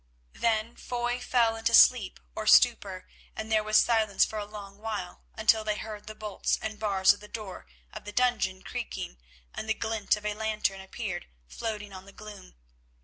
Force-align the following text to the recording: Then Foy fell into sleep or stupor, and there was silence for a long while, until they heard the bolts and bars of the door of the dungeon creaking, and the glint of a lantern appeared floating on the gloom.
Then 0.33 0.75
Foy 0.75 1.19
fell 1.19 1.55
into 1.55 1.75
sleep 1.75 2.19
or 2.35 2.47
stupor, 2.47 3.07
and 3.35 3.51
there 3.51 3.63
was 3.63 3.77
silence 3.77 4.25
for 4.25 4.39
a 4.39 4.47
long 4.47 4.79
while, 4.79 5.21
until 5.35 5.63
they 5.63 5.77
heard 5.77 6.07
the 6.07 6.15
bolts 6.15 6.57
and 6.59 6.79
bars 6.79 7.13
of 7.13 7.19
the 7.19 7.27
door 7.27 7.67
of 7.93 8.05
the 8.05 8.11
dungeon 8.11 8.63
creaking, 8.63 9.19
and 9.53 9.69
the 9.69 9.75
glint 9.75 10.15
of 10.15 10.25
a 10.25 10.33
lantern 10.33 10.81
appeared 10.81 11.27
floating 11.47 11.93
on 11.93 12.05
the 12.05 12.13
gloom. 12.13 12.55